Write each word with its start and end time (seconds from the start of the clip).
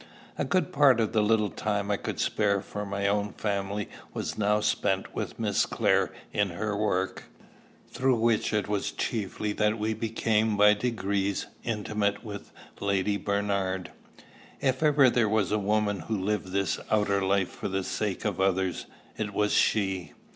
A 0.35 0.43
good 0.45 0.73
part 0.73 0.99
of 0.99 1.13
the 1.13 1.21
little 1.21 1.51
time 1.51 1.91
I 1.91 1.97
could 1.97 2.19
spare 2.19 2.59
from 2.61 2.89
my 2.89 3.07
own 3.07 3.33
family 3.33 3.87
was 4.15 4.35
now 4.35 4.59
spent 4.59 5.13
with 5.13 5.37
Miss 5.37 5.67
Clare 5.67 6.11
in 6.33 6.49
her 6.49 6.75
work, 6.75 7.25
through 7.91 8.15
which 8.15 8.51
it 8.51 8.67
was 8.67 8.91
chiefly 8.91 9.53
that 9.53 9.77
we 9.77 9.93
became 9.93 10.57
by 10.57 10.73
degrees 10.73 11.45
intimate 11.63 12.23
with 12.23 12.51
Lady 12.79 13.17
Bernard. 13.17 13.91
If 14.59 14.81
ever 14.81 15.07
there 15.07 15.29
was 15.29 15.51
a 15.51 15.59
woman 15.59 15.99
who 15.99 16.17
lived 16.19 16.47
this 16.51 16.79
outer 16.89 17.21
life 17.21 17.51
for 17.51 17.67
the 17.67 17.83
sake 17.83 18.25
of 18.25 18.41
others, 18.41 18.87
it 19.19 19.35
was 19.35 19.53
she. 19.53 20.13